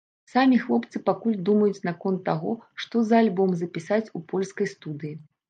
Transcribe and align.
Самі 0.31 0.55
хлопцы 0.61 1.01
пакуль 1.09 1.35
думаюць 1.49 1.85
наконт 1.89 2.23
таго, 2.31 2.55
што 2.85 2.95
за 3.11 3.21
альбом 3.27 3.55
запісаць 3.61 4.03
у 4.19 4.25
польскай 4.35 4.73
студыі. 4.75 5.15